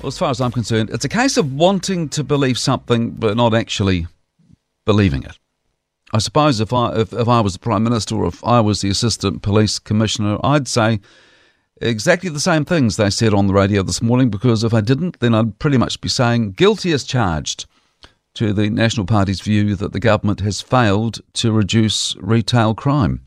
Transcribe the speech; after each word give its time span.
Well, 0.00 0.08
as 0.08 0.16
far 0.16 0.30
as 0.30 0.40
I'm 0.40 0.50
concerned, 0.50 0.88
it's 0.90 1.04
a 1.04 1.10
case 1.10 1.36
of 1.36 1.52
wanting 1.52 2.08
to 2.10 2.24
believe 2.24 2.58
something 2.58 3.10
but 3.10 3.36
not 3.36 3.52
actually 3.52 4.06
believing 4.86 5.24
it. 5.24 5.38
I 6.12 6.18
suppose 6.18 6.58
if 6.58 6.72
I 6.72 6.94
if, 6.94 7.12
if 7.12 7.28
I 7.28 7.40
was 7.40 7.52
the 7.52 7.58
Prime 7.58 7.84
Minister 7.84 8.16
or 8.16 8.26
if 8.26 8.42
I 8.42 8.60
was 8.60 8.80
the 8.80 8.88
Assistant 8.88 9.42
Police 9.42 9.78
Commissioner, 9.78 10.38
I'd 10.42 10.66
say 10.66 11.00
exactly 11.82 12.30
the 12.30 12.40
same 12.40 12.64
things 12.64 12.96
they 12.96 13.10
said 13.10 13.34
on 13.34 13.46
the 13.46 13.52
radio 13.52 13.82
this 13.82 14.00
morning 14.00 14.30
because 14.30 14.64
if 14.64 14.72
I 14.72 14.80
didn't, 14.80 15.20
then 15.20 15.34
I'd 15.34 15.58
pretty 15.58 15.76
much 15.76 16.00
be 16.00 16.08
saying 16.08 16.52
guilty 16.52 16.92
as 16.92 17.04
charged 17.04 17.66
to 18.34 18.54
the 18.54 18.70
National 18.70 19.04
Party's 19.04 19.42
view 19.42 19.76
that 19.76 19.92
the 19.92 20.00
government 20.00 20.40
has 20.40 20.62
failed 20.62 21.20
to 21.34 21.52
reduce 21.52 22.16
retail 22.16 22.74
crime. 22.74 23.20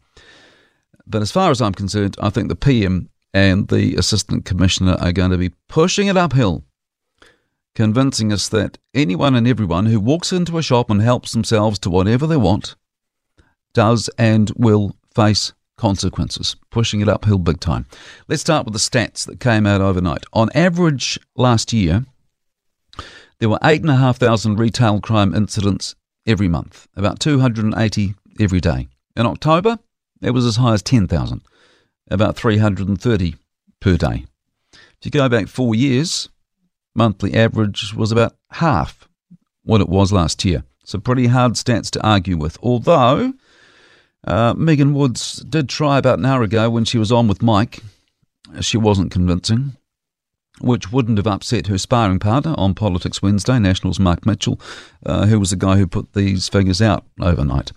But 1.05 1.21
as 1.21 1.31
far 1.31 1.51
as 1.51 1.61
I'm 1.61 1.73
concerned, 1.73 2.15
I 2.19 2.31
think 2.31 2.49
the 2.49 2.55
PM 2.55 3.09
and 3.33 3.67
the 3.67 3.95
Assistant 3.95 4.45
Commissioner 4.45 4.95
are 4.99 5.11
going 5.11 5.31
to 5.31 5.37
be 5.37 5.51
pushing 5.67 6.07
it 6.07 6.17
uphill, 6.17 6.63
convincing 7.75 8.31
us 8.31 8.47
that 8.49 8.77
anyone 8.93 9.35
and 9.35 9.47
everyone 9.47 9.87
who 9.87 9.99
walks 9.99 10.31
into 10.31 10.57
a 10.57 10.63
shop 10.63 10.89
and 10.89 11.01
helps 11.01 11.31
themselves 11.31 11.79
to 11.79 11.89
whatever 11.89 12.27
they 12.27 12.37
want 12.37 12.75
does 13.73 14.09
and 14.17 14.51
will 14.55 14.95
face 15.15 15.53
consequences, 15.77 16.55
pushing 16.69 17.01
it 17.01 17.09
uphill 17.09 17.39
big 17.39 17.59
time. 17.59 17.85
Let's 18.27 18.41
start 18.41 18.65
with 18.65 18.73
the 18.73 18.79
stats 18.79 19.25
that 19.25 19.39
came 19.39 19.65
out 19.65 19.81
overnight. 19.81 20.23
On 20.31 20.49
average, 20.53 21.19
last 21.35 21.73
year, 21.73 22.05
there 23.39 23.49
were 23.49 23.59
8,500 23.63 24.59
retail 24.59 25.01
crime 25.01 25.33
incidents 25.33 25.95
every 26.25 26.47
month, 26.47 26.87
about 26.95 27.19
280 27.19 28.13
every 28.39 28.61
day. 28.61 28.87
In 29.15 29.25
October, 29.25 29.79
it 30.21 30.31
was 30.31 30.45
as 30.45 30.55
high 30.55 30.73
as 30.73 30.81
10,000, 30.83 31.41
about 32.13 32.37
330 32.37 33.35
per 33.79 33.97
day. 33.97 34.25
If 34.71 35.05
you 35.05 35.11
go 35.11 35.27
back 35.27 35.47
four 35.47 35.75
years, 35.75 36.29
monthly 36.95 37.33
average 37.33 37.93
was 37.93 38.11
about 38.11 38.35
half 38.51 39.09
what 39.63 39.81
it 39.81 39.89
was 39.89 40.13
last 40.13 40.45
year. 40.45 40.63
So 40.85 40.99
pretty 40.99 41.27
hard 41.27 41.53
stats 41.53 41.89
to 41.91 42.05
argue 42.05 42.37
with. 42.37 42.57
Although 42.61 43.33
uh, 44.25 44.53
Megan 44.55 44.93
Woods 44.93 45.37
did 45.37 45.69
try 45.69 45.97
about 45.97 46.19
an 46.19 46.25
hour 46.25 46.43
ago 46.43 46.69
when 46.69 46.85
she 46.85 46.97
was 46.97 47.11
on 47.11 47.27
with 47.27 47.41
Mike, 47.41 47.81
she 48.61 48.77
wasn't 48.77 49.11
convincing, 49.11 49.75
which 50.61 50.91
wouldn't 50.91 51.17
have 51.17 51.27
upset 51.27 51.67
her 51.67 51.77
sparring 51.77 52.19
partner 52.19 52.53
on 52.57 52.75
Politics 52.75 53.21
Wednesday, 53.21 53.59
Nationals 53.59 53.99
Mark 53.99 54.25
Mitchell, 54.25 54.59
uh, 55.05 55.25
who 55.25 55.39
was 55.39 55.49
the 55.49 55.55
guy 55.55 55.77
who 55.77 55.87
put 55.87 56.13
these 56.13 56.47
figures 56.47 56.81
out 56.81 57.05
overnight. 57.19 57.71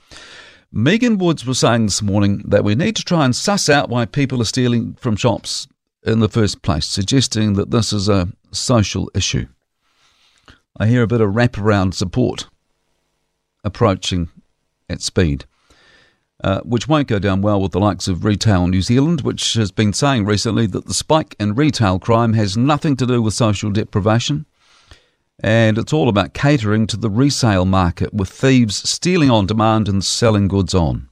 Megan 0.77 1.17
Woods 1.17 1.47
was 1.47 1.61
saying 1.61 1.87
this 1.87 2.03
morning 2.03 2.43
that 2.47 2.63
we 2.63 2.75
need 2.75 2.97
to 2.97 3.03
try 3.03 3.25
and 3.25 3.35
suss 3.35 3.71
out 3.71 3.89
why 3.89 4.05
people 4.05 4.43
are 4.43 4.45
stealing 4.45 4.93
from 5.01 5.17
shops 5.17 5.67
in 6.03 6.21
the 6.21 6.29
first 6.29 6.61
place, 6.61 6.85
suggesting 6.85 7.55
that 7.55 7.71
this 7.71 7.95
is 7.95 8.11
a 8.11 8.29
social 8.53 9.11
issue. 9.15 9.47
I 10.79 10.87
hear 10.89 11.03
a 11.03 11.07
bit 11.07 11.23
of 11.23 11.31
wraparound 11.31 11.95
support 11.95 12.51
approaching 13.65 14.29
at 14.91 15.01
speed, 15.01 15.47
uh, 16.45 16.61
which 16.61 16.87
won't 16.87 17.09
go 17.09 17.19
down 17.19 17.41
well 17.41 17.63
with 17.63 17.73
the 17.73 17.81
likes 17.81 18.07
of 18.07 18.27
Retail 18.27 18.67
New 18.67 18.83
Zealand, 18.83 19.23
which 19.23 19.55
has 19.55 19.73
been 19.73 19.95
saying 19.95 20.27
recently 20.27 20.67
that 20.67 20.85
the 20.85 20.93
spike 20.93 21.35
in 21.41 21.55
retail 21.55 21.99
crime 21.99 22.35
has 22.35 22.55
nothing 22.55 22.97
to 22.97 23.07
do 23.07 23.23
with 23.23 23.33
social 23.33 23.71
deprivation 23.71 24.45
and 25.41 25.79
it's 25.79 25.93
all 25.93 26.09
about 26.09 26.35
catering 26.35 26.87
to 26.87 26.97
the 26.97 27.11
resale 27.11 27.65
market 27.65 28.15
with 28.15 28.29
thieves 28.29 28.89
stealing 28.89 29.31
on 29.31 29.47
demand 29.47 29.89
and 29.89 30.05
selling 30.05 30.49
goods 30.49 30.75
on. 30.75 31.09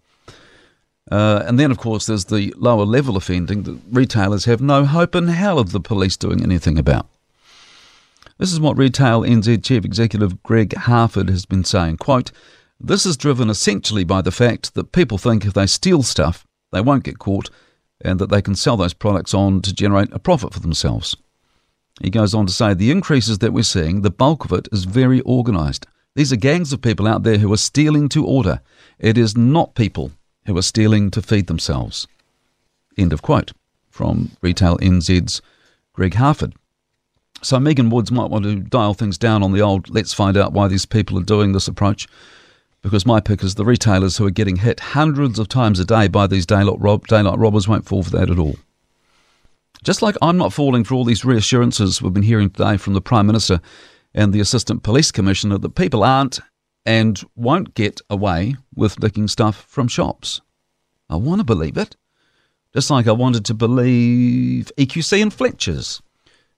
Uh, 1.10 1.42
and 1.46 1.60
then, 1.60 1.70
of 1.70 1.78
course, 1.78 2.06
there's 2.06 2.24
the 2.26 2.52
lower 2.56 2.84
level 2.84 3.16
offending 3.16 3.64
that 3.64 3.78
retailers 3.90 4.46
have 4.46 4.60
no 4.60 4.84
hope 4.86 5.14
in 5.14 5.28
hell 5.28 5.58
of 5.58 5.72
the 5.72 5.80
police 5.80 6.16
doing 6.16 6.42
anything 6.42 6.78
about. 6.78 7.06
This 8.38 8.52
is 8.52 8.58
what 8.58 8.78
Retail 8.78 9.20
NZ 9.20 9.62
Chief 9.62 9.84
Executive 9.84 10.42
Greg 10.42 10.74
Harford 10.74 11.28
has 11.28 11.46
been 11.46 11.62
saying. 11.62 11.98
Quote, 11.98 12.32
this 12.80 13.06
is 13.06 13.16
driven 13.16 13.48
essentially 13.48 14.02
by 14.02 14.22
the 14.22 14.32
fact 14.32 14.74
that 14.74 14.92
people 14.92 15.18
think 15.18 15.44
if 15.44 15.54
they 15.54 15.66
steal 15.66 16.02
stuff, 16.02 16.44
they 16.72 16.80
won't 16.80 17.04
get 17.04 17.18
caught 17.18 17.48
and 18.00 18.18
that 18.18 18.30
they 18.30 18.42
can 18.42 18.56
sell 18.56 18.76
those 18.76 18.92
products 18.92 19.34
on 19.34 19.62
to 19.62 19.72
generate 19.72 20.12
a 20.12 20.18
profit 20.18 20.52
for 20.52 20.60
themselves. 20.60 21.16
He 22.02 22.10
goes 22.10 22.34
on 22.34 22.46
to 22.46 22.52
say 22.52 22.74
the 22.74 22.90
increases 22.90 23.38
that 23.38 23.52
we're 23.52 23.62
seeing, 23.62 24.02
the 24.02 24.10
bulk 24.10 24.44
of 24.44 24.52
it 24.52 24.68
is 24.72 24.84
very 24.84 25.22
organised. 25.22 25.86
These 26.16 26.32
are 26.32 26.36
gangs 26.36 26.72
of 26.72 26.82
people 26.82 27.06
out 27.06 27.22
there 27.22 27.38
who 27.38 27.52
are 27.52 27.58
stealing 27.58 28.08
to 28.10 28.26
order. 28.26 28.60
It 28.98 29.18
is 29.18 29.36
not 29.36 29.74
people 29.74 30.12
who 30.46 30.56
are 30.56 30.62
stealing 30.62 31.10
to 31.12 31.22
feed 31.22 31.46
themselves. 31.46 32.06
End 32.96 33.12
of 33.12 33.22
quote 33.22 33.52
from 33.90 34.30
Retail 34.42 34.76
NZ's 34.78 35.40
Greg 35.92 36.14
Harford. 36.14 36.54
So 37.42 37.60
Megan 37.60 37.90
Woods 37.90 38.10
might 38.10 38.30
want 38.30 38.44
to 38.44 38.56
dial 38.56 38.94
things 38.94 39.18
down 39.18 39.42
on 39.42 39.52
the 39.52 39.60
old 39.60 39.90
let's 39.90 40.14
find 40.14 40.36
out 40.36 40.52
why 40.52 40.68
these 40.68 40.86
people 40.86 41.18
are 41.18 41.22
doing 41.22 41.52
this 41.52 41.68
approach. 41.68 42.08
Because 42.82 43.06
my 43.06 43.20
pick 43.20 43.42
is 43.42 43.54
the 43.54 43.64
retailers 43.64 44.16
who 44.16 44.26
are 44.26 44.30
getting 44.30 44.56
hit 44.56 44.78
hundreds 44.80 45.38
of 45.38 45.48
times 45.48 45.78
a 45.80 45.84
day 45.84 46.06
by 46.08 46.26
these 46.26 46.46
daylight, 46.46 46.80
rob- 46.80 47.06
daylight 47.06 47.38
robbers 47.38 47.66
won't 47.66 47.86
fall 47.86 48.02
for 48.02 48.10
that 48.10 48.30
at 48.30 48.38
all. 48.38 48.56
Just 49.84 50.00
like 50.00 50.16
I'm 50.22 50.38
not 50.38 50.54
falling 50.54 50.82
for 50.82 50.94
all 50.94 51.04
these 51.04 51.26
reassurances 51.26 52.00
we've 52.00 52.14
been 52.14 52.22
hearing 52.22 52.48
today 52.48 52.78
from 52.78 52.94
the 52.94 53.02
Prime 53.02 53.26
Minister 53.26 53.60
and 54.14 54.32
the 54.32 54.40
Assistant 54.40 54.82
Police 54.82 55.12
Commissioner 55.12 55.58
that 55.58 55.74
people 55.74 56.02
aren't 56.02 56.40
and 56.86 57.22
won't 57.36 57.74
get 57.74 58.00
away 58.08 58.56
with 58.74 59.02
nicking 59.02 59.28
stuff 59.28 59.66
from 59.68 59.86
shops. 59.86 60.40
I 61.10 61.16
want 61.16 61.40
to 61.40 61.44
believe 61.44 61.76
it. 61.76 61.96
Just 62.72 62.88
like 62.88 63.06
I 63.06 63.12
wanted 63.12 63.44
to 63.44 63.54
believe 63.54 64.72
EQC 64.78 65.20
and 65.20 65.32
Fletcher's 65.32 66.00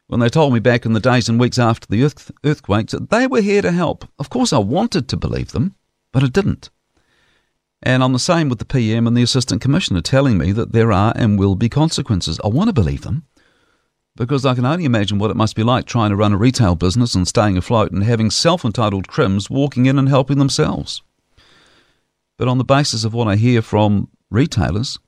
when 0.07 0.21
they 0.21 0.29
told 0.29 0.55
me 0.55 0.61
back 0.61 0.87
in 0.87 0.93
the 0.93 1.01
days 1.01 1.29
and 1.29 1.41
weeks 1.41 1.59
after 1.59 1.89
the 1.89 2.05
earth- 2.05 2.31
earthquakes 2.45 2.93
that 2.93 3.11
they 3.11 3.27
were 3.27 3.41
here 3.41 3.61
to 3.61 3.73
help. 3.73 4.05
Of 4.21 4.31
course, 4.31 4.53
I 4.53 4.59
wanted 4.59 5.09
to 5.09 5.17
believe 5.17 5.51
them, 5.51 5.75
but 6.13 6.23
I 6.23 6.29
didn't. 6.29 6.71
And 7.87 8.03
I'm 8.03 8.13
the 8.13 8.19
same 8.19 8.49
with 8.49 8.59
the 8.59 8.65
PM 8.65 9.07
and 9.07 9.17
the 9.17 9.23
Assistant 9.23 9.61
Commissioner 9.61 10.01
telling 10.01 10.37
me 10.37 10.51
that 10.51 10.73
there 10.73 10.91
are 10.91 11.13
and 11.15 11.39
will 11.39 11.55
be 11.55 11.69
consequences. 11.69 12.41
I 12.43 12.49
want 12.49 12.67
to 12.67 12.73
believe 12.73 13.03
them 13.03 13.23
because 14.17 14.45
I 14.45 14.57
can 14.57 14.65
only 14.65 14.85
imagine 14.85 15.21
what 15.21 15.31
it 15.31 15.37
must 15.37 15.55
be 15.55 15.63
like 15.63 15.87
trying 15.87 16.11
to 16.11 16.17
run 16.17 16.33
a 16.33 16.37
retail 16.37 16.75
business 16.75 17.15
and 17.15 17.29
staying 17.29 17.57
afloat 17.57 17.93
and 17.93 18.03
having 18.03 18.29
self 18.29 18.65
entitled 18.65 19.07
crims 19.07 19.49
walking 19.49 19.87
in 19.87 20.01
and 20.01 20.09
helping 20.09 20.39
themselves. 20.39 21.01
But 22.37 22.49
on 22.49 22.59
the 22.59 22.65
basis 22.65 23.05
of 23.05 23.15
what 23.15 23.29
I 23.29 23.37
hear 23.37 23.63
from 23.63 24.09
retailers, 24.33 24.99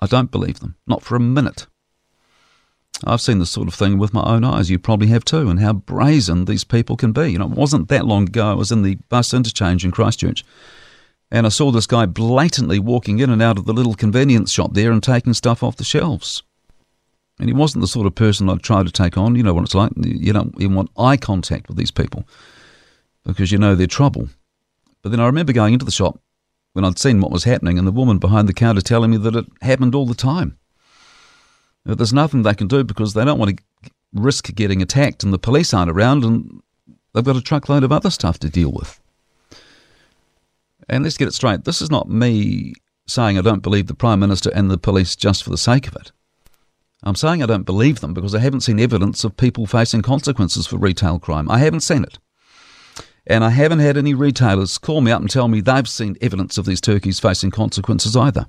I 0.00 0.06
don't 0.06 0.30
believe 0.30 0.60
them, 0.60 0.76
not 0.86 1.02
for 1.02 1.16
a 1.16 1.20
minute. 1.20 1.66
I've 3.04 3.20
seen 3.20 3.40
this 3.40 3.50
sort 3.50 3.68
of 3.68 3.74
thing 3.74 3.98
with 3.98 4.14
my 4.14 4.22
own 4.22 4.42
eyes. 4.42 4.70
You 4.70 4.78
probably 4.78 5.08
have 5.08 5.22
too, 5.22 5.50
and 5.50 5.60
how 5.60 5.74
brazen 5.74 6.46
these 6.46 6.64
people 6.64 6.96
can 6.96 7.12
be. 7.12 7.32
You 7.32 7.40
know, 7.40 7.50
it 7.50 7.58
wasn't 7.58 7.88
that 7.88 8.06
long 8.06 8.22
ago. 8.22 8.52
I 8.52 8.54
was 8.54 8.72
in 8.72 8.80
the 8.80 8.94
bus 9.10 9.34
interchange 9.34 9.84
in 9.84 9.90
Christchurch 9.90 10.46
and 11.30 11.46
I 11.46 11.50
saw 11.50 11.70
this 11.70 11.86
guy 11.86 12.06
blatantly 12.06 12.78
walking 12.78 13.18
in 13.18 13.30
and 13.30 13.42
out 13.42 13.58
of 13.58 13.66
the 13.66 13.72
little 13.72 13.94
convenience 13.94 14.50
shop 14.50 14.72
there 14.72 14.92
and 14.92 15.02
taking 15.02 15.34
stuff 15.34 15.62
off 15.62 15.76
the 15.76 15.84
shelves. 15.84 16.42
And 17.38 17.48
he 17.48 17.54
wasn't 17.54 17.82
the 17.82 17.88
sort 17.88 18.06
of 18.06 18.14
person 18.14 18.48
I'd 18.48 18.62
try 18.62 18.82
to 18.82 18.90
take 18.90 19.16
on. 19.16 19.36
You 19.36 19.42
know 19.42 19.54
what 19.54 19.64
it's 19.64 19.74
like. 19.74 19.92
You 19.96 20.32
don't 20.32 20.54
even 20.60 20.74
want 20.74 20.90
eye 20.98 21.16
contact 21.16 21.68
with 21.68 21.76
these 21.76 21.90
people 21.90 22.26
because 23.24 23.52
you 23.52 23.58
know 23.58 23.74
they're 23.74 23.86
trouble. 23.86 24.28
But 25.02 25.10
then 25.10 25.20
I 25.20 25.26
remember 25.26 25.52
going 25.52 25.74
into 25.74 25.84
the 25.84 25.92
shop 25.92 26.18
when 26.72 26.84
I'd 26.84 26.98
seen 26.98 27.20
what 27.20 27.30
was 27.30 27.44
happening 27.44 27.78
and 27.78 27.86
the 27.86 27.92
woman 27.92 28.18
behind 28.18 28.48
the 28.48 28.54
counter 28.54 28.80
telling 28.80 29.10
me 29.10 29.18
that 29.18 29.36
it 29.36 29.46
happened 29.62 29.94
all 29.94 30.06
the 30.06 30.14
time. 30.14 30.58
That 31.84 31.96
there's 31.96 32.12
nothing 32.12 32.42
they 32.42 32.54
can 32.54 32.68
do 32.68 32.82
because 32.84 33.14
they 33.14 33.24
don't 33.24 33.38
want 33.38 33.56
to 33.56 33.90
risk 34.12 34.52
getting 34.54 34.82
attacked 34.82 35.22
and 35.22 35.32
the 35.32 35.38
police 35.38 35.72
aren't 35.72 35.90
around 35.90 36.24
and 36.24 36.60
they've 37.12 37.24
got 37.24 37.36
a 37.36 37.42
truckload 37.42 37.84
of 37.84 37.92
other 37.92 38.10
stuff 38.10 38.38
to 38.40 38.48
deal 38.48 38.72
with. 38.72 39.00
And 40.88 41.04
let's 41.04 41.16
get 41.16 41.28
it 41.28 41.34
straight. 41.34 41.64
This 41.64 41.82
is 41.82 41.90
not 41.90 42.08
me 42.08 42.74
saying 43.06 43.38
I 43.38 43.42
don't 43.42 43.62
believe 43.62 43.86
the 43.86 43.94
Prime 43.94 44.20
Minister 44.20 44.50
and 44.54 44.70
the 44.70 44.78
police 44.78 45.16
just 45.16 45.42
for 45.42 45.50
the 45.50 45.58
sake 45.58 45.86
of 45.86 45.96
it. 45.96 46.12
I'm 47.02 47.14
saying 47.14 47.42
I 47.42 47.46
don't 47.46 47.64
believe 47.64 48.00
them 48.00 48.14
because 48.14 48.34
I 48.34 48.40
haven't 48.40 48.62
seen 48.62 48.80
evidence 48.80 49.22
of 49.22 49.36
people 49.36 49.66
facing 49.66 50.02
consequences 50.02 50.66
for 50.66 50.78
retail 50.78 51.18
crime. 51.18 51.50
I 51.50 51.58
haven't 51.58 51.80
seen 51.80 52.02
it. 52.02 52.18
And 53.26 53.44
I 53.44 53.50
haven't 53.50 53.80
had 53.80 53.96
any 53.96 54.14
retailers 54.14 54.78
call 54.78 55.00
me 55.00 55.12
up 55.12 55.20
and 55.20 55.30
tell 55.30 55.48
me 55.48 55.60
they've 55.60 55.88
seen 55.88 56.16
evidence 56.20 56.58
of 56.58 56.64
these 56.64 56.80
turkeys 56.80 57.20
facing 57.20 57.50
consequences 57.50 58.16
either. 58.16 58.46